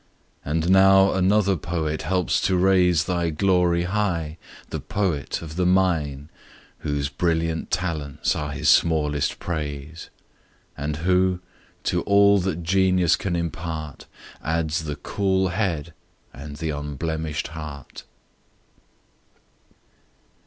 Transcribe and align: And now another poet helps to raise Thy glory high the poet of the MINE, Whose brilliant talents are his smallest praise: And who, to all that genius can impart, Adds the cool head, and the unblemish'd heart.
And 0.43 0.71
now 0.71 1.13
another 1.13 1.55
poet 1.55 2.01
helps 2.01 2.41
to 2.47 2.57
raise 2.57 3.03
Thy 3.03 3.29
glory 3.29 3.83
high 3.83 4.39
the 4.71 4.79
poet 4.79 5.43
of 5.43 5.57
the 5.57 5.65
MINE, 5.67 6.31
Whose 6.79 7.07
brilliant 7.07 7.69
talents 7.69 8.35
are 8.35 8.49
his 8.51 8.67
smallest 8.67 9.37
praise: 9.37 10.09
And 10.75 10.95
who, 11.05 11.39
to 11.83 12.01
all 12.01 12.39
that 12.39 12.63
genius 12.63 13.15
can 13.15 13.35
impart, 13.35 14.07
Adds 14.43 14.85
the 14.85 14.95
cool 14.95 15.49
head, 15.49 15.93
and 16.33 16.55
the 16.55 16.71
unblemish'd 16.71 17.49
heart. 17.49 18.03